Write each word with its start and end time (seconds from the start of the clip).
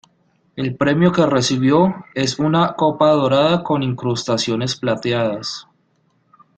El 0.55 0.75
premio 0.77 1.11
que 1.11 1.23
recibió 1.27 1.93
es 2.15 2.39
una 2.39 2.73
copa 2.73 3.11
dorada 3.11 3.61
con 3.61 3.83
incrustaciones 3.83 4.75
plateadas. 4.75 5.67